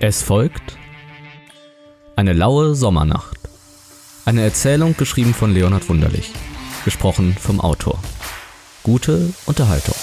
Es 0.00 0.22
folgt 0.22 0.78
eine 2.16 2.32
laue 2.32 2.74
Sommernacht. 2.74 3.38
Eine 4.24 4.42
Erzählung 4.42 4.96
geschrieben 4.96 5.34
von 5.34 5.52
Leonhard 5.52 5.88
Wunderlich, 5.88 6.32
gesprochen 6.84 7.36
vom 7.38 7.60
Autor. 7.60 7.98
Gute 8.82 9.32
Unterhaltung. 9.46 9.94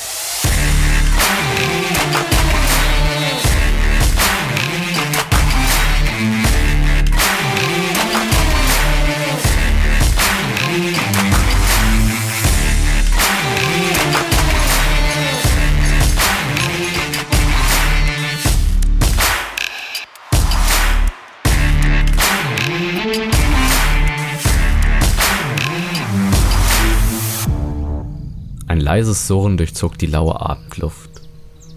Leises 28.94 29.26
Surren 29.26 29.58
durchzog 29.58 29.98
die 29.98 30.06
laue 30.06 30.40
Abendluft. 30.40 31.10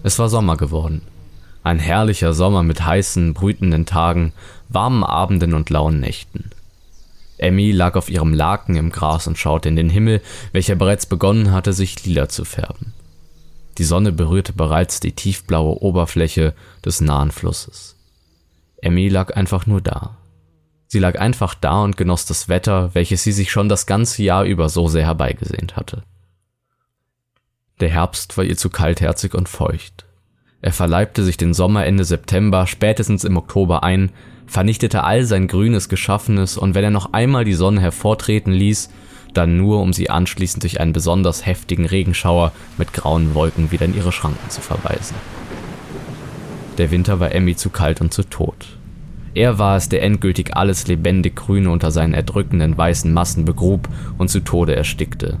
Es 0.03 0.19
war 0.19 0.29
Sommer 0.29 0.55
geworden. 0.55 1.01
Ein 1.63 1.79
herrlicher 1.79 2.31
Sommer 2.31 2.61
mit 2.61 2.85
heißen, 2.85 3.33
brütenden 3.33 3.87
Tagen, 3.87 4.33
warmen 4.69 5.03
Abenden 5.03 5.55
und 5.55 5.71
lauen 5.71 5.99
Nächten. 5.99 6.51
Emmy 7.39 7.71
lag 7.71 7.95
auf 7.95 8.11
ihrem 8.11 8.35
Laken 8.35 8.75
im 8.75 8.91
Gras 8.91 9.25
und 9.25 9.35
schaute 9.35 9.67
in 9.67 9.75
den 9.75 9.89
Himmel, 9.89 10.21
welcher 10.51 10.75
bereits 10.75 11.07
begonnen 11.07 11.51
hatte, 11.51 11.73
sich 11.73 12.05
lila 12.05 12.29
zu 12.29 12.45
färben. 12.45 12.93
Die 13.79 13.83
Sonne 13.83 14.11
berührte 14.11 14.53
bereits 14.53 14.99
die 14.99 15.13
tiefblaue 15.13 15.81
Oberfläche 15.81 16.53
des 16.85 17.01
nahen 17.01 17.31
Flusses. 17.31 17.95
Emmy 18.79 19.09
lag 19.09 19.35
einfach 19.35 19.65
nur 19.65 19.81
da. 19.81 20.17
Sie 20.85 20.99
lag 20.99 21.19
einfach 21.19 21.55
da 21.55 21.81
und 21.81 21.97
genoss 21.97 22.27
das 22.27 22.47
Wetter, 22.47 22.93
welches 22.93 23.23
sie 23.23 23.31
sich 23.31 23.49
schon 23.49 23.69
das 23.69 23.87
ganze 23.87 24.21
Jahr 24.21 24.43
über 24.43 24.69
so 24.69 24.87
sehr 24.87 25.05
herbeigesehnt 25.07 25.75
hatte. 25.75 26.03
Der 27.79 27.89
Herbst 27.89 28.37
war 28.37 28.43
ihr 28.43 28.57
zu 28.57 28.69
kaltherzig 28.69 29.35
und 29.35 29.47
feucht. 29.47 30.05
Er 30.61 30.73
verleibte 30.73 31.23
sich 31.23 31.37
den 31.37 31.53
Sommer 31.53 31.85
Ende 31.85 32.03
September, 32.03 32.65
spätestens 32.65 33.23
im 33.23 33.37
Oktober 33.37 33.83
ein, 33.83 34.11
vernichtete 34.47 35.03
all 35.03 35.23
sein 35.25 35.47
grünes 35.47 35.87
Geschaffenes 35.87 36.57
und 36.57 36.73
wenn 36.73 36.83
er 36.83 36.89
noch 36.89 37.13
einmal 37.13 37.45
die 37.45 37.53
Sonne 37.53 37.81
hervortreten 37.81 38.51
ließ, 38.51 38.89
dann 39.33 39.57
nur, 39.57 39.81
um 39.81 39.93
sie 39.93 40.09
anschließend 40.09 40.63
durch 40.63 40.79
einen 40.79 40.93
besonders 40.93 41.45
heftigen 41.45 41.85
Regenschauer 41.85 42.51
mit 42.77 42.93
grauen 42.93 43.35
Wolken 43.35 43.71
wieder 43.71 43.85
in 43.85 43.95
ihre 43.95 44.11
Schranken 44.11 44.49
zu 44.49 44.61
verweisen. 44.61 45.15
Der 46.79 46.89
Winter 46.89 47.19
war 47.19 47.31
Emmy 47.31 47.55
zu 47.55 47.69
kalt 47.69 48.01
und 48.01 48.13
zu 48.13 48.23
tot. 48.23 48.77
Er 49.35 49.59
war 49.59 49.77
es, 49.77 49.89
der 49.89 50.01
endgültig 50.01 50.55
alles 50.55 50.87
lebendig 50.87 51.35
Grüne 51.35 51.69
unter 51.69 51.91
seinen 51.91 52.15
erdrückenden 52.15 52.75
weißen 52.75 53.13
Massen 53.13 53.45
begrub 53.45 53.87
und 54.17 54.29
zu 54.29 54.39
Tode 54.39 54.75
erstickte. 54.75 55.37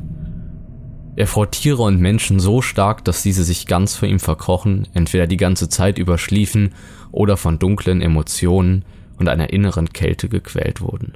Er 1.17 1.25
fror 1.25 1.49
Tiere 1.49 1.81
und 1.81 1.99
Menschen 1.99 2.39
so 2.39 2.61
stark, 2.61 3.03
dass 3.03 3.23
diese 3.23 3.43
sich 3.43 3.65
ganz 3.65 3.95
vor 3.95 4.07
ihm 4.07 4.19
verkrochen, 4.19 4.87
entweder 4.93 5.25
die 5.25 5.35
ganze 5.35 5.67
Zeit 5.67 5.97
überschliefen 5.97 6.75
oder 7.11 7.37
von 7.37 7.57
dunklen 7.57 8.03
Emotionen 8.03 8.85
und 9.17 9.27
einer 9.27 9.51
inneren 9.51 9.89
Kälte 9.89 10.29
gequält 10.29 10.79
wurden. 10.79 11.13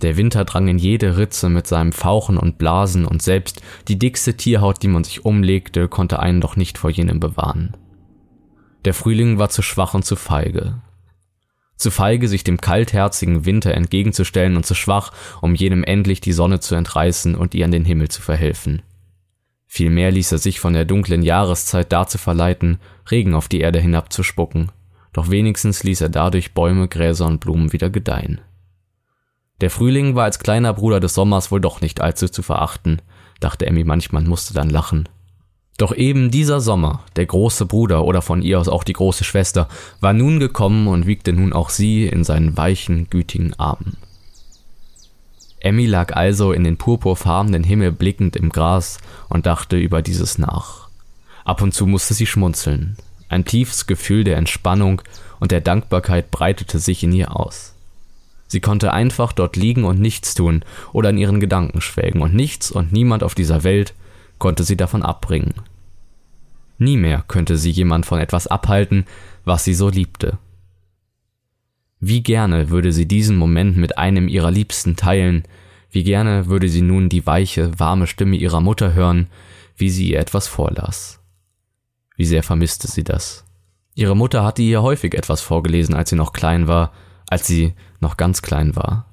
Der 0.00 0.16
Winter 0.16 0.44
drang 0.44 0.68
in 0.68 0.78
jede 0.78 1.18
Ritze 1.18 1.48
mit 1.48 1.66
seinem 1.66 1.90
Fauchen 1.90 2.38
und 2.38 2.56
Blasen 2.56 3.04
und 3.04 3.20
selbst 3.20 3.62
die 3.88 3.98
dickste 3.98 4.36
Tierhaut, 4.36 4.80
die 4.84 4.88
man 4.88 5.02
sich 5.02 5.24
umlegte, 5.24 5.88
konnte 5.88 6.20
einen 6.20 6.40
doch 6.40 6.54
nicht 6.54 6.78
vor 6.78 6.90
jenem 6.90 7.18
bewahren. 7.18 7.76
Der 8.84 8.94
Frühling 8.94 9.38
war 9.38 9.48
zu 9.48 9.62
schwach 9.62 9.94
und 9.94 10.04
zu 10.04 10.14
feige. 10.14 10.82
Zu 11.76 11.90
feige, 11.90 12.28
sich 12.28 12.44
dem 12.44 12.60
kaltherzigen 12.60 13.44
Winter 13.44 13.74
entgegenzustellen 13.74 14.54
und 14.54 14.64
zu 14.64 14.76
schwach, 14.76 15.10
um 15.40 15.56
jenem 15.56 15.82
endlich 15.82 16.20
die 16.20 16.32
Sonne 16.32 16.60
zu 16.60 16.76
entreißen 16.76 17.34
und 17.34 17.56
ihr 17.56 17.64
an 17.64 17.72
den 17.72 17.84
Himmel 17.84 18.06
zu 18.06 18.22
verhelfen. 18.22 18.82
Vielmehr 19.76 20.10
ließ 20.10 20.32
er 20.32 20.38
sich 20.38 20.58
von 20.58 20.72
der 20.72 20.86
dunklen 20.86 21.20
Jahreszeit 21.20 21.92
dazu 21.92 22.16
verleiten, 22.16 22.78
Regen 23.10 23.34
auf 23.34 23.46
die 23.46 23.60
Erde 23.60 23.78
hinabzuspucken, 23.78 24.72
doch 25.12 25.28
wenigstens 25.28 25.82
ließ 25.84 26.00
er 26.00 26.08
dadurch 26.08 26.54
Bäume, 26.54 26.88
Gräser 26.88 27.26
und 27.26 27.40
Blumen 27.40 27.74
wieder 27.74 27.90
gedeihen. 27.90 28.40
Der 29.60 29.68
Frühling 29.68 30.14
war 30.14 30.24
als 30.24 30.38
kleiner 30.38 30.72
Bruder 30.72 30.98
des 30.98 31.12
Sommers 31.12 31.50
wohl 31.50 31.60
doch 31.60 31.82
nicht 31.82 32.00
allzu 32.00 32.30
zu 32.30 32.40
verachten, 32.40 33.02
dachte 33.38 33.66
Emmy 33.66 33.84
manchmal 33.84 34.22
und 34.22 34.30
musste 34.30 34.54
dann 34.54 34.70
lachen. 34.70 35.10
Doch 35.76 35.94
eben 35.94 36.30
dieser 36.30 36.62
Sommer, 36.62 37.04
der 37.16 37.26
große 37.26 37.66
Bruder 37.66 38.06
oder 38.06 38.22
von 38.22 38.40
ihr 38.40 38.58
aus 38.58 38.68
auch 38.68 38.82
die 38.82 38.94
große 38.94 39.24
Schwester, 39.24 39.68
war 40.00 40.14
nun 40.14 40.40
gekommen 40.40 40.88
und 40.88 41.06
wiegte 41.06 41.34
nun 41.34 41.52
auch 41.52 41.68
sie 41.68 42.06
in 42.06 42.24
seinen 42.24 42.56
weichen, 42.56 43.10
gütigen 43.10 43.52
Armen. 43.58 43.98
Emmy 45.60 45.86
lag 45.86 46.14
also 46.14 46.52
in 46.52 46.64
den 46.64 46.76
purpurfarbenen 46.76 47.64
Himmel 47.64 47.92
blickend 47.92 48.36
im 48.36 48.50
Gras 48.50 48.98
und 49.28 49.46
dachte 49.46 49.76
über 49.76 50.02
dieses 50.02 50.38
nach. 50.38 50.88
Ab 51.44 51.62
und 51.62 51.72
zu 51.72 51.86
musste 51.86 52.14
sie 52.14 52.26
schmunzeln. 52.26 52.96
Ein 53.28 53.44
tiefes 53.44 53.86
Gefühl 53.86 54.24
der 54.24 54.36
Entspannung 54.36 55.02
und 55.40 55.52
der 55.52 55.60
Dankbarkeit 55.60 56.30
breitete 56.30 56.78
sich 56.78 57.02
in 57.02 57.12
ihr 57.12 57.34
aus. 57.34 57.74
Sie 58.48 58.60
konnte 58.60 58.92
einfach 58.92 59.32
dort 59.32 59.56
liegen 59.56 59.84
und 59.84 60.00
nichts 60.00 60.34
tun 60.34 60.64
oder 60.92 61.10
in 61.10 61.18
ihren 61.18 61.40
Gedanken 61.40 61.80
schwelgen, 61.80 62.22
und 62.22 62.34
nichts 62.34 62.70
und 62.70 62.92
niemand 62.92 63.22
auf 63.24 63.34
dieser 63.34 63.64
Welt 63.64 63.94
konnte 64.38 64.62
sie 64.62 64.76
davon 64.76 65.02
abbringen. 65.02 65.54
Nie 66.78 66.96
mehr 66.96 67.24
könnte 67.26 67.56
sie 67.56 67.70
jemand 67.70 68.06
von 68.06 68.20
etwas 68.20 68.46
abhalten, 68.46 69.06
was 69.44 69.64
sie 69.64 69.74
so 69.74 69.88
liebte. 69.88 70.38
Wie 72.00 72.22
gerne 72.22 72.70
würde 72.70 72.92
sie 72.92 73.06
diesen 73.06 73.36
Moment 73.36 73.76
mit 73.76 73.98
einem 73.98 74.28
ihrer 74.28 74.50
Liebsten 74.50 74.96
teilen, 74.96 75.44
wie 75.90 76.04
gerne 76.04 76.46
würde 76.46 76.68
sie 76.68 76.82
nun 76.82 77.08
die 77.08 77.26
weiche, 77.26 77.78
warme 77.78 78.06
Stimme 78.06 78.36
ihrer 78.36 78.60
Mutter 78.60 78.92
hören, 78.92 79.28
wie 79.76 79.90
sie 79.90 80.10
ihr 80.10 80.20
etwas 80.20 80.46
vorlas. 80.46 81.20
Wie 82.16 82.24
sehr 82.24 82.42
vermisste 82.42 82.88
sie 82.88 83.04
das. 83.04 83.44
Ihre 83.94 84.16
Mutter 84.16 84.44
hatte 84.44 84.62
ihr 84.62 84.82
häufig 84.82 85.14
etwas 85.14 85.40
vorgelesen, 85.40 85.94
als 85.94 86.10
sie 86.10 86.16
noch 86.16 86.32
klein 86.32 86.68
war, 86.68 86.92
als 87.28 87.46
sie 87.46 87.74
noch 88.00 88.16
ganz 88.16 88.42
klein 88.42 88.76
war. 88.76 89.06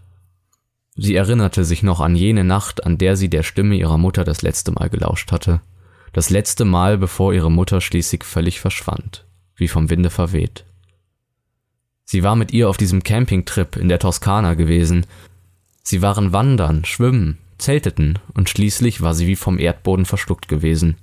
Sie 0.95 1.15
erinnerte 1.15 1.63
sich 1.63 1.83
noch 1.83 2.01
an 2.01 2.15
jene 2.15 2.43
Nacht, 2.43 2.85
an 2.85 2.97
der 2.97 3.15
sie 3.15 3.29
der 3.29 3.43
Stimme 3.43 3.75
ihrer 3.75 3.97
Mutter 3.97 4.23
das 4.23 4.41
letzte 4.41 4.71
Mal 4.71 4.89
gelauscht 4.89 5.31
hatte. 5.31 5.61
Das 6.11 6.29
letzte 6.29 6.65
Mal, 6.65 6.97
bevor 6.97 7.33
ihre 7.33 7.49
Mutter 7.49 7.81
schließlich 7.81 8.23
völlig 8.23 8.59
verschwand, 8.59 9.25
wie 9.55 9.67
vom 9.67 9.89
Winde 9.89 10.09
verweht. 10.09 10.65
Sie 12.05 12.23
war 12.23 12.35
mit 12.35 12.51
ihr 12.51 12.69
auf 12.69 12.77
diesem 12.77 13.03
Campingtrip 13.03 13.75
in 13.75 13.89
der 13.89 13.99
Toskana 13.99 14.53
gewesen. 14.53 15.05
Sie 15.83 16.01
waren 16.01 16.33
wandern, 16.33 16.85
schwimmen, 16.85 17.37
zelteten 17.57 18.19
und 18.33 18.49
schließlich 18.49 19.01
war 19.01 19.13
sie 19.13 19.27
wie 19.27 19.35
vom 19.35 19.59
Erdboden 19.59 20.05
verschluckt 20.05 20.47
gewesen. 20.47 20.97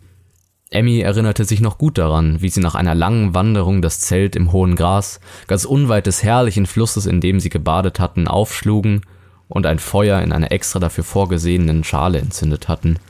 Emmy 0.71 1.01
erinnerte 1.01 1.45
sich 1.45 1.61
noch 1.61 1.79
gut 1.79 1.99
daran, 1.99 2.41
wie 2.43 2.49
sie 2.49 2.61
nach 2.61 2.77
einer 2.77 2.95
langen 2.95 3.35
Wanderung 3.35 3.83
das 3.83 3.99
Zelt 4.01 4.37
im 4.37 4.53
hohen 4.53 4.77
Gras, 4.77 5.19
ganz 5.49 5.65
unweit 5.65 6.07
des 6.07 6.23
herrlichen 6.23 6.67
Flusses, 6.67 7.07
in 7.07 7.21
dem 7.21 7.41
sie 7.41 7.49
gebadet 7.49 7.99
hatten, 7.99 8.29
aufschlugen 8.29 9.01
und 9.49 9.67
ein 9.67 9.81
Feuer 9.81 10.23
in 10.23 10.33
einer 10.33 10.53
extra 10.53 10.79
dafür 10.79 11.03
vorgesehenen 11.03 11.83
Schale 11.83 12.21
entzündet 12.21 12.69
hatten. 12.69 13.01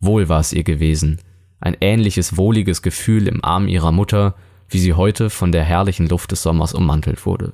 Wohl 0.00 0.28
war 0.28 0.40
es 0.40 0.52
ihr 0.52 0.64
gewesen, 0.64 1.20
ein 1.60 1.76
ähnliches 1.80 2.36
wohliges 2.36 2.82
Gefühl 2.82 3.28
im 3.28 3.44
Arm 3.44 3.68
ihrer 3.68 3.92
Mutter, 3.92 4.34
wie 4.72 4.78
sie 4.78 4.94
heute 4.94 5.30
von 5.30 5.52
der 5.52 5.64
herrlichen 5.64 6.08
Luft 6.08 6.32
des 6.32 6.42
Sommers 6.42 6.74
ummantelt 6.74 7.26
wurde. 7.26 7.52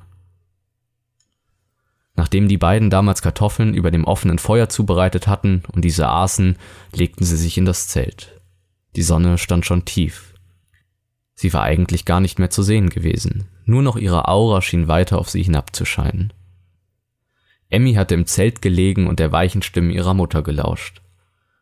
Nachdem 2.15 2.47
die 2.47 2.57
beiden 2.57 2.89
damals 2.89 3.21
Kartoffeln 3.21 3.73
über 3.73 3.91
dem 3.91 4.03
offenen 4.03 4.39
Feuer 4.39 4.67
zubereitet 4.67 5.27
hatten 5.27 5.63
und 5.71 5.85
diese 5.85 6.09
aßen, 6.09 6.57
legten 6.93 7.25
sie 7.25 7.37
sich 7.37 7.57
in 7.57 7.65
das 7.65 7.87
Zelt. 7.87 8.41
Die 8.95 9.03
Sonne 9.03 9.37
stand 9.37 9.65
schon 9.65 9.85
tief. 9.85 10.33
Sie 11.35 11.53
war 11.53 11.63
eigentlich 11.63 12.03
gar 12.03 12.19
nicht 12.19 12.39
mehr 12.39 12.49
zu 12.49 12.63
sehen 12.63 12.89
gewesen, 12.89 13.45
nur 13.63 13.81
noch 13.81 13.95
ihre 13.95 14.27
Aura 14.27 14.61
schien 14.61 14.87
weiter 14.89 15.19
auf 15.19 15.29
sie 15.29 15.43
hinabzuscheinen. 15.43 16.33
Emmy 17.69 17.93
hatte 17.93 18.15
im 18.15 18.25
Zelt 18.25 18.61
gelegen 18.61 19.07
und 19.07 19.19
der 19.19 19.31
weichen 19.31 19.61
Stimme 19.61 19.93
ihrer 19.93 20.13
Mutter 20.13 20.41
gelauscht. 20.41 21.01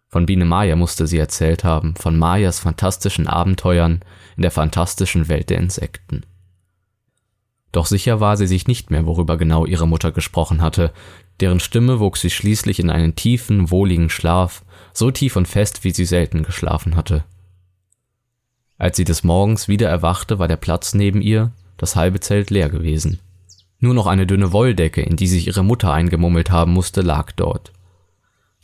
Von 0.09 0.25
Biene 0.25 0.45
Maya 0.45 0.75
musste 0.75 1.05
sie 1.05 1.17
erzählt 1.17 1.63
haben, 1.63 1.95
von 1.95 2.17
Mayas 2.17 2.59
fantastischen 2.59 3.27
Abenteuern 3.27 4.01
in 4.37 4.41
der 4.41 4.51
fantastischen 4.51 5.27
Welt 5.27 5.49
der 5.49 5.57
Insekten. 5.57 6.23
Doch 7.73 7.85
sicher 7.85 8.19
war 8.19 8.37
sie 8.37 8.47
sich 8.47 8.67
nicht 8.67 8.89
mehr, 8.89 9.05
worüber 9.05 9.37
genau 9.37 9.65
ihre 9.65 9.87
Mutter 9.87 10.11
gesprochen 10.11 10.61
hatte, 10.61 10.93
deren 11.41 11.59
Stimme 11.59 11.99
wog 11.99 12.17
sie 12.17 12.29
schließlich 12.29 12.79
in 12.79 12.89
einen 12.89 13.15
tiefen, 13.15 13.69
wohligen 13.69 14.09
Schlaf, 14.09 14.63
so 14.93 15.11
tief 15.11 15.35
und 15.35 15.47
fest, 15.47 15.83
wie 15.83 15.91
sie 15.91 16.05
selten 16.05 16.43
geschlafen 16.43 16.95
hatte. 16.95 17.25
Als 18.77 18.95
sie 18.95 19.03
des 19.03 19.23
Morgens 19.23 19.67
wieder 19.67 19.89
erwachte, 19.89 20.39
war 20.39 20.47
der 20.47 20.57
Platz 20.57 20.93
neben 20.93 21.21
ihr, 21.21 21.51
das 21.75 21.95
halbe 21.95 22.19
Zelt 22.19 22.49
leer 22.49 22.69
gewesen. 22.69 23.19
Nur 23.79 23.93
noch 23.93 24.07
eine 24.07 24.25
dünne 24.25 24.53
Wolldecke, 24.53 25.01
in 25.01 25.17
die 25.17 25.27
sich 25.27 25.47
ihre 25.47 25.63
Mutter 25.63 25.91
eingemummelt 25.91 26.49
haben 26.49 26.73
musste, 26.73 27.01
lag 27.01 27.31
dort. 27.33 27.73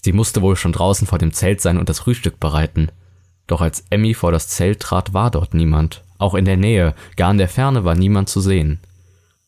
Sie 0.04 0.12
musste 0.12 0.42
wohl 0.42 0.58
schon 0.58 0.74
draußen 0.74 1.08
vor 1.08 1.18
dem 1.18 1.32
Zelt 1.32 1.62
sein 1.62 1.78
und 1.78 1.88
das 1.88 2.00
Frühstück 2.00 2.40
bereiten. 2.40 2.90
Doch 3.48 3.62
als 3.62 3.86
Emmy 3.90 4.14
vor 4.14 4.34
das 4.34 4.50
Zelt 4.50 4.82
trat, 4.82 5.14
war 5.14 5.32
dort 5.32 5.54
niemand, 5.54 6.04
Auch 6.18 6.36
in 6.36 6.46
der 6.46 6.58
Nähe, 6.58 6.94
gar 7.16 7.32
in 7.32 7.38
der 7.38 7.48
Ferne 7.48 7.86
war 7.86 7.96
niemand 7.96 8.28
zu 8.30 8.42
sehen. 8.42 8.80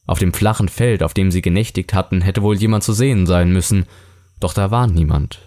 Auf 0.08 0.20
dem 0.20 0.34
flachen 0.34 0.70
Feld, 0.70 1.04
auf 1.04 1.14
dem 1.14 1.30
sie 1.30 1.42
genächtigt 1.42 1.94
hatten, 1.94 2.22
hätte 2.22 2.42
wohl 2.42 2.56
jemand 2.56 2.84
zu 2.84 2.94
sehen 2.94 3.26
sein 3.26 3.52
müssen, 3.52 3.86
doch 4.40 4.54
da 4.54 4.72
war 4.72 4.88
niemand. 4.88 5.40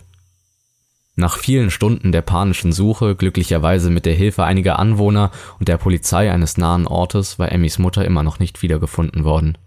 Nach 1.17 1.37
vielen 1.37 1.71
Stunden 1.71 2.13
der 2.13 2.23
panischen 2.23 2.73
Suche, 2.73 3.17
glücklicherweise 3.17 3.91
mit 3.91 4.07
der 4.07 4.15
Hilfe 4.15 4.45
einiger 4.45 4.79
Anwohner 4.79 5.31
und 5.59 5.69
der 5.69 5.77
Polizei 5.77 6.31
eines 6.31 6.59
nahen 6.59 6.87
Ortes, 6.87 7.39
war 7.39 7.51
Emmys 7.51 7.79
Mutter 7.79 8.05
immer 8.05 8.23
noch 8.23 8.39
nicht 8.39 8.63
wiedergefunden 8.63 9.25
worden. 9.25 9.59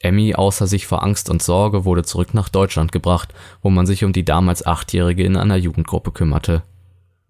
Emmy, 0.00 0.34
außer 0.34 0.66
sich 0.66 0.86
vor 0.86 1.02
Angst 1.02 1.28
und 1.28 1.42
Sorge, 1.42 1.84
wurde 1.84 2.04
zurück 2.04 2.34
nach 2.34 2.48
Deutschland 2.48 2.92
gebracht, 2.92 3.34
wo 3.62 3.70
man 3.70 3.86
sich 3.86 4.04
um 4.04 4.12
die 4.12 4.24
damals 4.24 4.64
Achtjährige 4.64 5.24
in 5.24 5.36
einer 5.36 5.56
Jugendgruppe 5.56 6.12
kümmerte. 6.12 6.62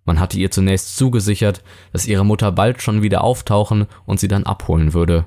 Man 0.04 0.20
hatte 0.20 0.38
ihr 0.38 0.50
zunächst 0.50 0.96
zugesichert, 0.96 1.62
dass 1.92 2.06
ihre 2.06 2.24
Mutter 2.24 2.52
bald 2.52 2.82
schon 2.82 3.02
wieder 3.02 3.22
auftauchen 3.22 3.86
und 4.06 4.20
sie 4.20 4.28
dann 4.28 4.44
abholen 4.44 4.94
würde. 4.94 5.26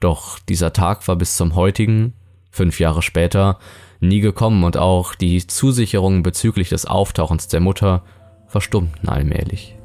Doch 0.00 0.38
dieser 0.38 0.72
Tag 0.72 1.06
war 1.08 1.16
bis 1.16 1.36
zum 1.36 1.54
heutigen, 1.54 2.12
fünf 2.50 2.80
Jahre 2.80 3.02
später, 3.02 3.58
nie 4.00 4.20
gekommen 4.20 4.64
und 4.64 4.76
auch 4.76 5.14
die 5.14 5.46
Zusicherungen 5.46 6.22
bezüglich 6.22 6.68
des 6.68 6.84
Auftauchens 6.86 7.48
der 7.48 7.60
Mutter 7.60 8.02
verstummten 8.46 9.08
allmählich. 9.08 9.76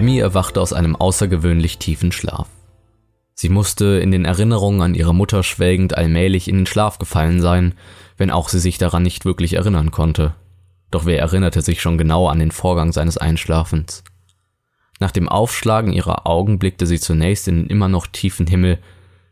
Emmy 0.00 0.18
erwachte 0.18 0.62
aus 0.62 0.72
einem 0.72 0.96
außergewöhnlich 0.96 1.76
tiefen 1.76 2.10
Schlaf. 2.10 2.48
Sie 3.34 3.50
musste 3.50 4.00
in 4.00 4.10
den 4.10 4.24
Erinnerungen 4.24 4.80
an 4.80 4.94
ihre 4.94 5.14
Mutter 5.14 5.42
schwelgend 5.42 5.94
allmählich 5.94 6.48
in 6.48 6.56
den 6.56 6.66
Schlaf 6.66 6.98
gefallen 6.98 7.42
sein, 7.42 7.74
wenn 8.16 8.30
auch 8.30 8.48
sie 8.48 8.60
sich 8.60 8.78
daran 8.78 9.02
nicht 9.02 9.26
wirklich 9.26 9.52
erinnern 9.52 9.90
konnte. 9.90 10.32
Doch 10.90 11.04
wer 11.04 11.18
erinnerte 11.18 11.60
sich 11.60 11.82
schon 11.82 11.98
genau 11.98 12.28
an 12.28 12.38
den 12.38 12.50
Vorgang 12.50 12.92
seines 12.92 13.18
Einschlafens? 13.18 14.02
Nach 15.00 15.10
dem 15.10 15.28
Aufschlagen 15.28 15.92
ihrer 15.92 16.26
Augen 16.26 16.58
blickte 16.58 16.86
sie 16.86 16.98
zunächst 16.98 17.46
in 17.46 17.56
den 17.56 17.66
immer 17.66 17.88
noch 17.88 18.06
tiefen 18.06 18.46
Himmel, 18.46 18.78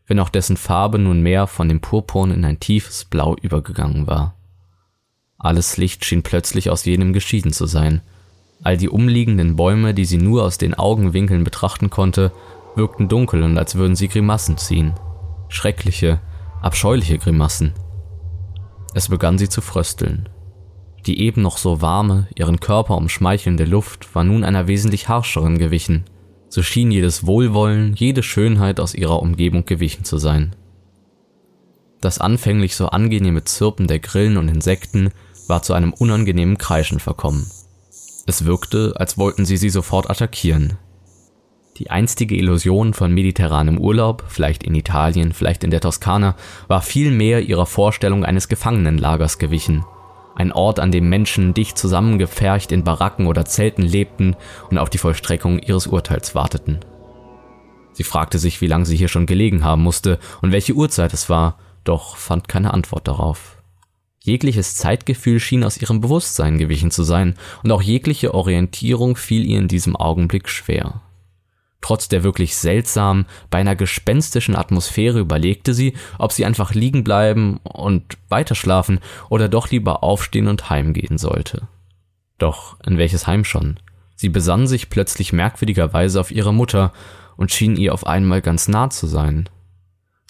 wenn 0.07 0.21
auch 0.21 0.29
dessen 0.29 0.59
Farbe 0.59 0.99
nunmehr 0.99 1.47
von 1.47 1.71
dem 1.71 1.81
Purpurn 1.81 2.31
in 2.31 2.45
ein 2.45 2.61
tiefes 2.61 3.07
Blau 3.07 3.37
übergegangen 3.41 4.07
war. 4.07 4.35
Alles 5.39 5.79
Licht 5.79 6.05
schien 6.05 6.23
plötzlich 6.23 6.69
aus 6.69 6.85
jenem 6.85 7.15
geschieden 7.15 7.55
zu 7.55 7.65
sein– 7.65 8.03
All 8.63 8.77
die 8.77 8.89
umliegenden 8.89 9.57
Bäume, 9.57 9.95
die 9.95 10.05
sie 10.05 10.19
nur 10.19 10.45
aus 10.45 10.59
den 10.59 10.75
Augenwinkeln 10.75 11.45
betrachten 11.45 11.91
konnte, 11.91 12.33
wirkten 12.75 13.09
dunkel 13.09 13.43
und 13.43 13.57
als 13.57 13.77
würden 13.77 13.97
sie 13.97 14.09
Grimassen 14.09 14.57
ziehen. 14.57 14.95
Schreckliche, 15.49 16.21
abscheuliche 16.61 17.19
Grimassen. 17.19 17.73
Es 18.95 19.09
begann 19.09 19.39
sie 19.39 19.49
zu 19.49 19.61
frösteln. 19.61 20.29
Die 21.07 21.21
eben 21.21 21.43
noch 21.43 21.59
so 21.59 21.81
warme, 21.81 22.27
ihren 22.35 22.61
Körper 22.61 22.97
umschmeichelnde 22.97 23.65
Luft 23.65 24.15
war 24.15 24.25
nun 24.25 24.45
einer 24.45 24.67
wesentlich 24.67 25.09
harscheren 25.09 25.59
gewichen. 25.59 26.05
So 26.49 26.63
schien 26.63 26.91
jedes 26.91 27.27
Wohlwollen, 27.27 27.95
jede 27.95 28.23
Schönheit 28.23 28.81
aus 28.81 28.95
ihrer 28.95 29.23
Umgebung 29.23 29.65
gewichen 29.65 30.05
zu 30.05 30.19
sein. 30.19 30.57
Das 32.01 32.19
anfänglich 32.19 32.77
so 32.77 32.89
angenehme 32.89 33.45
Zirpen 33.45 33.87
der 33.87 33.99
Grillen 33.99 34.37
und 34.37 34.49
Insekten 34.49 35.11
war 35.47 35.63
zu 35.63 35.75
einem 35.75 35.93
unangenehmen 35.93 36.59
Kreischen 36.59 37.01
verkommen. 37.01 37.47
Es 38.29 38.45
wirkte, 38.45 38.93
als 38.97 39.17
wollten 39.17 39.47
sie 39.47 39.57
sie 39.57 39.71
sofort 39.71 40.11
attackieren. 40.11 40.77
Die 41.79 41.89
einstige 41.89 42.37
Illusion 42.37 42.93
von 42.93 43.11
mediterranem 43.11 43.79
Urlaub, 43.79 44.23
vielleicht 44.29 44.65
in 44.65 44.75
Italien, 44.75 45.33
vielleicht 45.33 45.65
in 45.65 45.71
der 45.71 45.81
Toskana, 45.81 46.37
war 46.67 46.83
vielmehr 46.83 47.41
ihrer 47.41 47.65
Vorstellung 47.65 48.27
eines 48.27 48.49
Gefangenenlagers 48.49 49.39
gewichen. 49.39 49.87
Ein 50.37 50.53
Ort, 50.53 50.79
an 50.79 50.93
dem 50.93 51.09
Menschen 51.09 51.55
dicht 51.55 51.79
zusammengepfercht 51.79 52.71
in 52.71 52.85
Baracken 52.85 53.29
oder 53.29 53.47
Zelten 53.47 53.83
lebten 53.83 54.37
und 54.69 54.77
auf 54.77 54.91
die 54.91 54.99
Vollstreckung 54.99 55.59
ihres 55.61 55.87
Urteils 55.87 56.35
warteten. 56.35 56.81
Sie 57.95 58.05
fragte 58.05 58.39
sich, 58.39 58.61
wie 58.61 58.67
lange 58.67 58.85
sie 58.85 58.97
hier 58.99 59.09
schon 59.09 59.25
gelegen 59.25 59.65
haben 59.65 59.83
musste 59.83 60.19
und 60.43 60.53
welche 60.53 60.75
Uhrzeit 60.75 61.15
es 61.15 61.31
war, 61.31 61.57
doch 61.83 62.17
fand 62.17 62.47
keine 62.47 62.75
Antwort 62.75 63.09
darauf. 63.09 63.58
Jegliches 64.29 64.77
Zeitgefühl 64.77 65.41
schien 65.41 65.65
aus 65.65 65.79
ihrem 65.79 66.03
Bewusstsein 66.03 66.59
gewichen 66.59 66.91
zu 66.91 67.03
sein, 67.03 67.35
und 67.65 67.73
auch 67.73 67.81
jegliche 67.81 68.35
Orientierung 68.35 69.17
fiel 69.17 69.43
ihr 69.47 69.59
in 69.59 69.69
diesem 69.69 69.97
Augenblick 69.97 70.51
schwer. 70.51 71.01
Trotz 71.81 72.09
der 72.09 72.25
wirklich 72.25 72.55
seltsamen, 72.57 73.25
beinahe 73.49 73.75
gespenstischen 73.75 74.55
Atmosphäre 74.55 75.21
überlegte 75.21 75.73
sie, 75.73 75.95
ob 76.19 76.33
sie 76.33 76.45
einfach 76.45 76.75
liegen 76.75 77.05
bleiben 77.05 77.59
und 77.63 78.19
weiterschlafen 78.29 79.01
oder 79.31 79.49
doch 79.49 79.71
lieber 79.71 80.03
aufstehen 80.03 80.49
und 80.49 80.69
heimgehen 80.69 81.17
sollte. 81.17 81.67
Doch 82.37 82.79
in 82.85 82.99
welches 82.99 83.27
Heim 83.27 83.45
schon? 83.45 83.81
Sie 84.15 84.29
besann 84.29 84.67
sich 84.67 84.91
plötzlich 84.91 85.33
merkwürdigerweise 85.33 86.21
auf 86.21 86.31
ihre 86.31 86.53
Mutter 86.53 86.93
und 87.39 87.51
schien 87.51 87.77
ihr 87.77 87.95
auf 87.95 88.07
einmal 88.07 88.43
ganz 88.43 88.69
nah 88.69 88.91
zu 88.91 89.07
sein. 89.07 89.49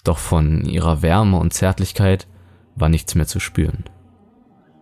Doch 0.04 0.18
von 0.18 0.66
ihrer 0.66 1.02
Wärme 1.02 1.38
und 1.38 1.52
Zärtlichkeit 1.52 2.28
war 2.78 2.88
nichts 2.88 3.14
mehr 3.14 3.26
zu 3.26 3.40
spüren. 3.40 3.84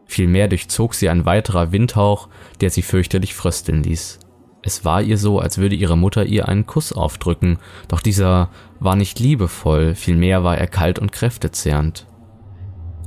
Vielmehr 0.06 0.48
durchzog 0.48 0.94
sie 0.94 1.08
ein 1.08 1.24
weiterer 1.26 1.72
Windhauch, 1.72 2.28
der 2.60 2.70
sie 2.70 2.82
fürchterlich 2.82 3.34
frösteln 3.34 3.82
ließ. 3.82 4.20
Es 4.62 4.84
war 4.84 5.02
ihr 5.02 5.18
so, 5.18 5.38
als 5.38 5.58
würde 5.58 5.76
ihre 5.76 5.96
Mutter 5.96 6.24
ihr 6.24 6.48
einen 6.48 6.66
Kuss 6.66 6.92
aufdrücken, 6.92 7.58
doch 7.88 8.00
dieser 8.00 8.50
war 8.80 8.96
nicht 8.96 9.20
liebevoll, 9.20 9.94
vielmehr 9.94 10.42
war 10.42 10.58
er 10.58 10.66
kalt 10.66 10.98
und 10.98 11.12
kräftezehrend. 11.12 12.06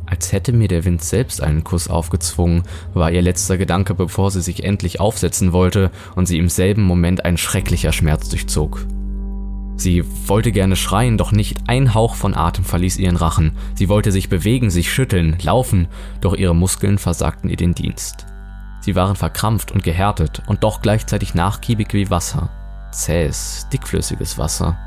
Als 0.05 0.31
hätte 0.31 0.53
mir 0.53 0.67
der 0.67 0.85
Wind 0.85 1.03
selbst 1.03 1.41
einen 1.43 1.63
Kuss 1.63 1.87
aufgezwungen, 1.87 2.63
war 2.93 3.11
ihr 3.11 3.21
letzter 3.21 3.57
Gedanke, 3.57 3.93
bevor 3.93 4.31
sie 4.31 4.41
sich 4.41 4.63
endlich 4.63 4.99
aufsetzen 4.99 5.53
wollte 5.53 5.91
und 6.15 6.25
sie 6.25 6.37
im 6.37 6.49
selben 6.49 6.81
Moment 6.81 7.25
ein 7.25 7.37
schrecklicher 7.37 7.91
Schmerz 7.91 8.29
durchzog. 8.29 8.85
Sie 9.79 10.03
wollte 10.27 10.51
gerne 10.51 10.75
schreien, 10.75 11.17
doch 11.17 11.31
nicht 11.31 11.59
ein 11.67 11.93
Hauch 11.93 12.15
von 12.15 12.35
Atem 12.35 12.65
verließ 12.65 12.97
ihren 12.97 13.15
Rachen. 13.15 13.53
Sie 13.75 13.87
wollte 13.87 14.11
sich 14.11 14.27
bewegen, 14.27 14.69
sich 14.69 14.91
schütteln, 14.91 15.37
laufen, 15.41 15.87
doch 16.19 16.35
ihre 16.35 16.53
Muskeln 16.53 16.97
versagten 16.97 17.49
ihr 17.49 17.55
den 17.55 17.75
Dienst. 17.75 18.25
Sie 18.81 18.95
waren 18.95 19.15
verkrampft 19.15 19.71
und 19.71 19.81
gehärtet 19.81 20.43
und 20.47 20.65
doch 20.65 20.81
gleichzeitig 20.81 21.33
nachgiebig 21.33 21.93
wie 21.93 22.09
Wasser. 22.09 22.49
Zähes, 22.91 23.67
dickflüssiges 23.71 24.37
Wasser. 24.37 24.77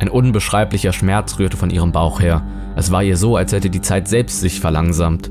Ein 0.00 0.08
unbeschreiblicher 0.08 0.92
Schmerz 0.92 1.38
rührte 1.38 1.56
von 1.56 1.70
ihrem 1.70 1.92
Bauch 1.92 2.20
her. 2.20 2.44
Es 2.74 2.90
war 2.90 3.04
ihr 3.04 3.16
so, 3.16 3.36
als 3.36 3.52
hätte 3.52 3.70
die 3.70 3.82
Zeit 3.82 4.08
selbst 4.08 4.40
sich 4.40 4.58
verlangsamt. 4.58 5.30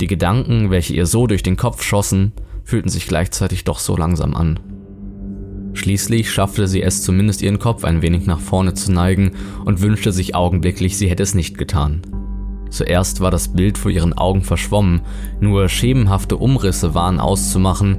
Die 0.00 0.06
Gedanken, 0.06 0.70
welche 0.70 0.94
ihr 0.94 1.06
so 1.06 1.26
durch 1.26 1.42
den 1.42 1.56
Kopf 1.56 1.82
schossen, 1.82 2.34
fühlten 2.62 2.88
sich 2.88 3.08
gleichzeitig 3.08 3.64
doch 3.64 3.80
so 3.80 3.96
langsam 3.96 4.36
an. 4.36 4.60
Schließlich 5.74 6.30
schaffte 6.30 6.68
sie 6.68 6.82
es 6.82 7.02
zumindest 7.02 7.42
ihren 7.42 7.58
Kopf 7.58 7.84
ein 7.84 8.00
wenig 8.00 8.26
nach 8.26 8.38
vorne 8.38 8.74
zu 8.74 8.92
neigen 8.92 9.32
und 9.64 9.82
wünschte 9.82 10.12
sich 10.12 10.34
augenblicklich, 10.34 10.96
sie 10.96 11.10
hätte 11.10 11.24
es 11.24 11.34
nicht 11.34 11.58
getan. 11.58 12.02
Zuerst 12.70 13.20
war 13.20 13.32
das 13.32 13.52
Bild 13.52 13.76
vor 13.76 13.90
ihren 13.90 14.12
Augen 14.12 14.42
verschwommen, 14.42 15.02
nur 15.40 15.68
schemenhafte 15.68 16.36
Umrisse 16.36 16.94
waren 16.94 17.18
auszumachen, 17.18 17.98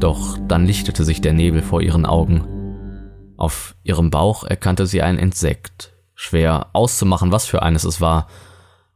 doch 0.00 0.36
dann 0.48 0.66
lichtete 0.66 1.04
sich 1.04 1.20
der 1.20 1.32
Nebel 1.32 1.62
vor 1.62 1.80
ihren 1.80 2.06
Augen. 2.06 2.44
Auf 3.36 3.76
ihrem 3.84 4.10
Bauch 4.10 4.42
erkannte 4.44 4.86
sie 4.86 5.00
ein 5.00 5.16
Insekt, 5.16 5.92
schwer 6.16 6.70
auszumachen, 6.72 7.30
was 7.30 7.46
für 7.46 7.62
eines 7.62 7.84
es 7.84 8.00
war. 8.00 8.26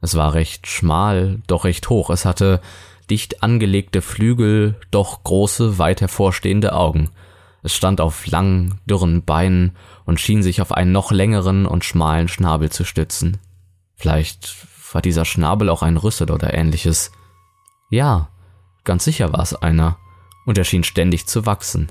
Es 0.00 0.16
war 0.16 0.34
recht 0.34 0.66
schmal, 0.66 1.40
doch 1.46 1.64
recht 1.64 1.88
hoch, 1.90 2.10
es 2.10 2.24
hatte 2.24 2.60
dicht 3.08 3.44
angelegte 3.44 4.02
Flügel, 4.02 4.74
doch 4.90 5.22
große, 5.22 5.78
weit 5.78 6.00
hervorstehende 6.00 6.74
Augen– 6.74 7.10
es 7.66 7.74
stand 7.74 8.00
auf 8.00 8.26
langen, 8.28 8.80
dürren 8.86 9.24
Beinen 9.24 9.72
und 10.04 10.20
schien 10.20 10.40
sich 10.40 10.62
auf 10.62 10.70
einen 10.70 10.92
noch 10.92 11.10
längeren 11.10 11.66
und 11.66 11.84
schmalen 11.84 12.28
Schnabel 12.28 12.70
zu 12.70 12.84
stützen. 12.84 13.38
Vielleicht 13.96 14.54
war 14.92 15.02
dieser 15.02 15.24
Schnabel 15.24 15.68
auch 15.68 15.82
ein 15.82 15.96
Rüssel 15.96 16.30
oder 16.30 16.54
ähnliches. 16.54 17.10
Ja, 17.90 18.28
ganz 18.84 19.02
sicher 19.02 19.32
war 19.32 19.40
es 19.40 19.52
einer, 19.52 19.98
und 20.46 20.56
er 20.58 20.64
schien 20.64 20.84
ständig 20.84 21.26
zu 21.26 21.44
wachsen. 21.44 21.90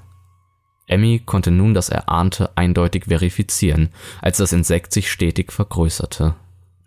Emmy 0.88 1.22
konnte 1.26 1.52
nun 1.52 1.74
das 1.74 1.90
Erahnte 1.90 2.56
eindeutig 2.56 3.06
verifizieren, 3.06 3.90
als 4.22 4.38
das 4.38 4.54
Insekt 4.54 4.94
sich 4.94 5.12
stetig 5.12 5.52
vergrößerte. 5.52 6.36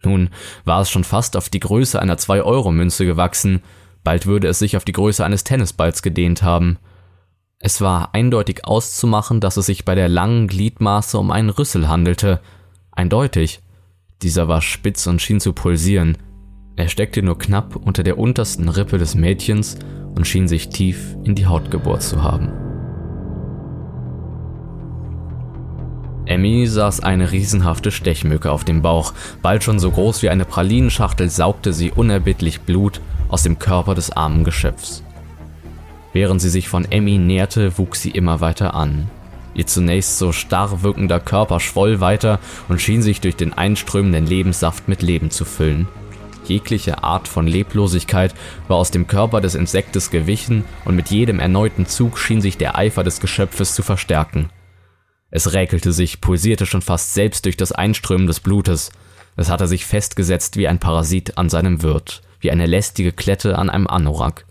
Nun 0.03 0.31
war 0.65 0.81
es 0.81 0.89
schon 0.89 1.05
fast 1.05 1.37
auf 1.37 1.51
die 1.51 1.61
Größe 1.61 2.01
einer 2.01 2.17
2-Euro-Münze 2.17 3.05
gewachsen, 3.05 3.63
bald 4.03 4.25
würde 4.25 4.49
es 4.49 4.61
sich 4.61 4.79
auf 4.79 4.87
die 4.87 4.93
Größe 4.93 5.27
eines 5.27 5.45
Tennisballs 5.45 6.01
gedehnt 6.01 6.43
haben, 6.43 6.79
es 7.61 7.81
war 7.81 8.15
eindeutig 8.15 8.65
auszumachen, 8.65 9.41
dass 9.41 9.57
es 9.57 9.67
sich 9.67 9.85
bei 9.85 9.97
der 9.97 10.09
langen 10.09 10.47
Gliedmaße 10.47 11.19
um 11.19 11.33
einen 11.33 11.51
Rüssel 11.51 11.89
handelte. 11.89 12.41
Eindeutig. 12.93 13.61
Dieser 14.23 14.47
war 14.49 14.63
spitz 14.63 15.07
und 15.07 15.21
schien 15.21 15.41
zu 15.41 15.53
pulsieren. 15.53 16.19
Er 16.77 16.89
steckte 16.89 17.23
nur 17.23 17.39
knapp 17.39 17.75
unter 17.75 18.05
der 18.05 18.19
untersten 18.19 18.69
Rippe 18.69 18.99
des 18.99 19.17
Mädchens 19.17 19.77
und 20.15 20.27
schien 20.27 20.47
sich 20.47 20.69
tief 20.69 21.17
in 21.25 21.35
die 21.35 21.47
Haut 21.47 21.71
gebohrt 21.71 22.03
zu 22.03 22.23
haben. 22.23 22.49
Emmy 26.27 26.67
saß 26.67 27.01
eine 27.01 27.33
riesenhafte 27.33 27.91
Stechmücke 27.91 28.53
auf 28.53 28.63
dem 28.63 28.83
Bauch, 28.83 29.15
bald 29.43 29.65
schon 29.65 29.79
so 29.79 29.91
groß 29.91 30.23
wie 30.23 30.29
eine 30.29 30.45
Pralinenschachtel 30.45 31.31
saugte 31.31 31.73
sie 31.73 31.91
unerbittlich 31.91 32.61
Blut 32.61 33.01
aus 33.29 33.43
dem 33.43 33.59
Körper 33.59 33.95
des 33.95 34.11
armen 34.13 34.45
Geschöpfs. 34.45 35.03
Während 36.13 36.41
sie 36.41 36.49
sich 36.49 36.69
von 36.69 36.91
Emmy 36.91 37.19
näherte, 37.19 37.79
wuchs 37.79 38.03
sie 38.03 38.11
immer 38.11 38.41
weiter 38.41 38.75
an. 38.75 39.11
Ihr 39.55 39.67
zunächst 39.67 40.19
so 40.19 40.33
starr 40.33 40.83
wirkender 40.83 41.21
Körper 41.21 41.61
schwoll 41.61 42.01
weiter 42.01 42.39
und 42.69 42.81
schien 42.81 43.03
sich 43.03 43.21
durch 43.21 43.37
den 43.37 43.53
einströmenden 43.53 44.27
Lebenssaft 44.27 44.89
mit 44.89 45.03
Leben 45.03 45.31
zu 45.31 45.45
füllen. 45.45 45.89
Jegliche 46.45 47.03
Art 47.03 47.29
von 47.29 47.47
Leblosigkeit 47.47 48.35
war 48.69 48.79
aus 48.79 48.91
dem 48.91 49.07
Körper 49.07 49.41
des 49.41 49.55
Insektes 49.55 50.11
gewichen 50.11 50.65
und 50.85 50.97
mit 50.97 51.11
jedem 51.11 51.41
erneuten 51.41 51.87
Zug 51.87 52.19
schien 52.19 52.41
sich 52.41 52.57
der 52.57 52.77
Eifer 52.77 53.05
des 53.05 53.21
Geschöpfes 53.21 53.75
zu 53.75 53.83
verstärken. 53.83 54.49
Es 55.31 55.53
räkelte 55.53 55.93
sich, 55.93 56.21
pulsierte 56.23 56.65
schon 56.65 56.81
fast 56.81 57.13
selbst 57.13 57.45
durch 57.45 57.57
das 57.57 57.73
Einströmen 57.73 58.27
des 58.27 58.41
Blutes. 58.41 58.91
Es 59.37 59.51
hatte 59.51 59.67
sich 59.67 59.85
festgesetzt 59.85 60.57
wie 60.57 60.69
ein 60.69 60.79
Parasit 60.79 61.37
an 61.37 61.51
seinem 61.51 61.83
Wirt, 61.83 62.23
wie 62.41 62.51
eine 62.51 62.67
lästige 62.67 63.13
Klette 63.13 63.59
an 63.59 63.69
einem 63.69 63.87
Anorak. 63.87 64.47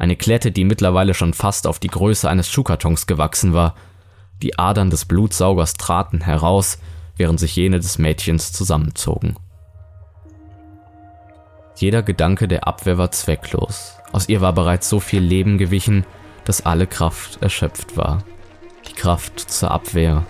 Eine 0.00 0.16
Klette, 0.16 0.50
die 0.50 0.64
mittlerweile 0.64 1.12
schon 1.12 1.34
fast 1.34 1.66
auf 1.66 1.78
die 1.78 1.88
Größe 1.88 2.28
eines 2.28 2.48
Schuhkartons 2.48 3.06
gewachsen 3.06 3.52
war. 3.52 3.74
Die 4.42 4.58
Adern 4.58 4.88
des 4.88 5.04
Blutsaugers 5.04 5.74
traten 5.74 6.22
heraus, 6.22 6.78
während 7.18 7.38
sich 7.38 7.54
jene 7.54 7.80
des 7.80 7.98
Mädchens 7.98 8.50
zusammenzogen. 8.50 9.36
Jeder 11.76 12.02
Gedanke 12.02 12.48
der 12.48 12.66
Abwehr 12.66 12.96
war 12.96 13.10
zwecklos. 13.10 13.96
Aus 14.10 14.30
ihr 14.30 14.40
war 14.40 14.54
bereits 14.54 14.88
so 14.88 15.00
viel 15.00 15.20
Leben 15.20 15.58
gewichen, 15.58 16.06
dass 16.46 16.64
alle 16.64 16.86
Kraft 16.86 17.42
erschöpft 17.42 17.98
war. 17.98 18.24
Die 18.88 18.94
Kraft 18.94 19.38
zur 19.38 19.70
Abwehr, 19.70 20.24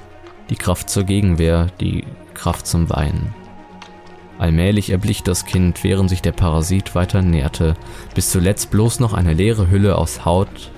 die 0.50 0.56
Kraft 0.56 0.90
zur 0.90 1.04
Gegenwehr, 1.04 1.68
die 1.80 2.04
Kraft 2.34 2.66
zum 2.66 2.90
Weinen. 2.90 3.32
Allmählich 4.40 4.88
erblich 4.88 5.22
das 5.22 5.44
Kind, 5.44 5.84
während 5.84 6.08
sich 6.08 6.22
der 6.22 6.32
Parasit 6.32 6.94
weiter 6.94 7.20
näherte, 7.20 7.74
bis 8.14 8.30
zuletzt 8.30 8.70
bloß 8.70 8.98
noch 8.98 9.12
eine 9.12 9.34
leere 9.34 9.70
Hülle 9.70 9.98
aus 9.98 10.24
Haut, 10.24 10.70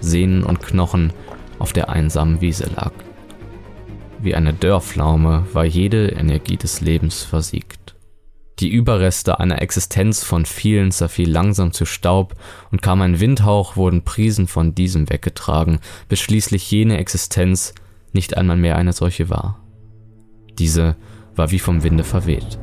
Sehnen 0.00 0.42
und 0.42 0.60
Knochen 0.60 1.12
auf 1.60 1.72
der 1.72 1.90
einsamen 1.90 2.40
Wiese 2.40 2.68
lag. 2.74 2.90
Wie 4.18 4.34
eine 4.34 4.52
Dörrpflaume 4.52 5.46
war 5.52 5.64
jede 5.64 6.08
Energie 6.08 6.56
des 6.56 6.80
Lebens 6.80 7.22
versiegt. 7.22 7.94
Die 8.58 8.68
Überreste 8.68 9.38
einer 9.38 9.62
Existenz 9.62 10.24
von 10.24 10.44
vielen 10.44 10.90
zerfiel 10.90 11.30
langsam 11.30 11.70
zu 11.70 11.84
Staub, 11.84 12.34
und 12.72 12.82
kam 12.82 13.00
ein 13.00 13.20
Windhauch, 13.20 13.76
wurden 13.76 14.02
Prisen 14.02 14.48
von 14.48 14.74
diesem 14.74 15.08
weggetragen, 15.08 15.78
bis 16.08 16.18
schließlich 16.18 16.68
jene 16.68 16.98
Existenz 16.98 17.74
nicht 18.12 18.36
einmal 18.36 18.56
mehr 18.56 18.74
eine 18.74 18.92
solche 18.92 19.30
war. 19.30 19.60
Diese 20.58 20.96
war 21.36 21.52
wie 21.52 21.60
vom 21.60 21.84
Winde 21.84 22.02
verweht. 22.02 22.58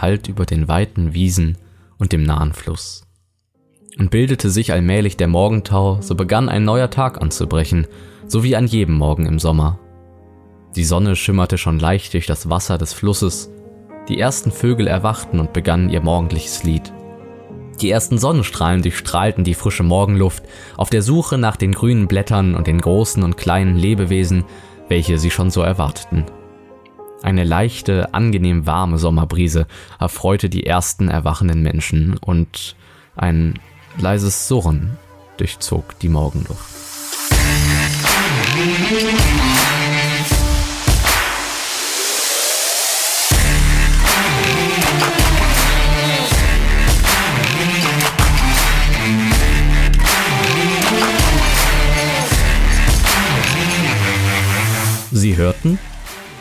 Kalt 0.00 0.28
über 0.28 0.46
den 0.46 0.66
weiten 0.66 1.12
Wiesen 1.12 1.58
und 1.98 2.12
dem 2.12 2.22
nahen 2.22 2.54
Fluss. 2.54 3.02
Und 3.98 4.10
bildete 4.10 4.48
sich 4.48 4.72
allmählich 4.72 5.18
der 5.18 5.28
Morgentau, 5.28 6.00
so 6.00 6.14
begann 6.14 6.48
ein 6.48 6.64
neuer 6.64 6.88
Tag 6.88 7.20
anzubrechen, 7.20 7.86
so 8.26 8.42
wie 8.42 8.56
an 8.56 8.66
jedem 8.66 8.94
Morgen 8.94 9.26
im 9.26 9.38
Sommer. 9.38 9.78
Die 10.74 10.84
Sonne 10.84 11.16
schimmerte 11.16 11.58
schon 11.58 11.78
leicht 11.78 12.14
durch 12.14 12.24
das 12.24 12.48
Wasser 12.48 12.78
des 12.78 12.94
Flusses, 12.94 13.50
die 14.08 14.18
ersten 14.18 14.52
Vögel 14.52 14.86
erwachten 14.86 15.38
und 15.38 15.52
begannen 15.52 15.90
ihr 15.90 16.00
morgendliches 16.00 16.64
Lied. 16.64 16.94
Die 17.82 17.90
ersten 17.90 18.16
Sonnenstrahlen 18.16 18.80
durchstrahlten 18.80 19.44
die 19.44 19.52
frische 19.52 19.82
Morgenluft 19.82 20.44
auf 20.78 20.88
der 20.88 21.02
Suche 21.02 21.36
nach 21.36 21.56
den 21.56 21.72
grünen 21.72 22.08
Blättern 22.08 22.54
und 22.54 22.66
den 22.66 22.80
großen 22.80 23.22
und 23.22 23.36
kleinen 23.36 23.76
Lebewesen, 23.76 24.44
welche 24.88 25.18
sie 25.18 25.30
schon 25.30 25.50
so 25.50 25.60
erwarteten. 25.60 26.24
Eine 27.22 27.44
leichte, 27.44 28.14
angenehm 28.14 28.66
warme 28.66 28.98
Sommerbrise 28.98 29.66
erfreute 29.98 30.48
die 30.48 30.66
ersten 30.66 31.08
erwachenden 31.08 31.62
Menschen 31.62 32.16
und 32.16 32.76
ein 33.14 33.58
leises 33.98 34.48
Surren 34.48 34.96
durchzog 35.36 35.98
die 35.98 36.08
Morgenluft. 36.08 36.99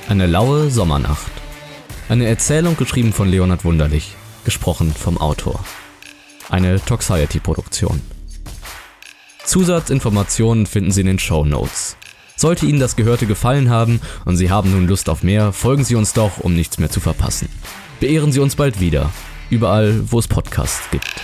Eine 0.10 0.25
laue 0.25 0.72
Sommernacht. 0.72 1.32
Eine 2.10 2.28
Erzählung 2.28 2.75
geschrieben 2.75 3.13
von 3.13 3.30
Leonard 3.30 3.63
Wunderlich, 3.63 4.16
gesprochen 4.44 4.92
vom 4.92 5.20
Autor. 5.20 5.63
Eine 6.50 6.84
Toxiety-Produktion. 6.84 8.01
Zusatzinformationen 9.46 10.66
finden 10.66 10.92
Sie 10.92 11.01
in 11.01 11.08
den 11.08 11.20
Show 11.20 11.46
Notes. 11.46 11.96
Sollte 12.36 12.66
Ihnen 12.66 12.80
das 12.80 12.96
Gehörte 12.96 13.28
gefallen 13.28 13.70
haben 13.70 14.01
und 14.25 14.36
Sie 14.36 14.50
haben 14.50 14.72
nun 14.72 14.88
Lust 14.88 15.10
auf 15.10 15.22
mehr, 15.22 15.54
folgen 15.54 15.84
Sie 15.84 15.96
uns 15.96 16.13
doch, 16.13 16.39
um 16.39 16.56
nichts 16.56 16.80
mehr 16.80 16.89
zu 16.89 17.00
verpassen. 17.00 17.48
Beehren 18.00 18.32
Sie 18.32 18.39
uns 18.39 18.56
bald 18.56 18.80
wieder, 18.80 19.12
überall, 19.51 20.01
wo 20.10 20.18
es 20.18 20.28
Podcasts 20.28 20.89
gibt. 20.89 21.22